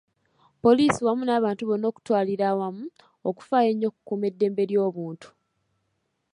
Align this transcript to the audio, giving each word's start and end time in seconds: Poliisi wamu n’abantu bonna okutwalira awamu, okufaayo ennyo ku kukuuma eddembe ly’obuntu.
Poliisi 0.63 0.99
wamu 1.05 1.23
n’abantu 1.25 1.63
bonna 1.69 1.85
okutwalira 1.91 2.43
awamu, 2.51 2.85
okufaayo 3.29 3.67
ennyo 3.71 3.89
ku 3.93 3.97
kukuuma 3.99 4.25
eddembe 4.31 4.63
ly’obuntu. 4.69 5.27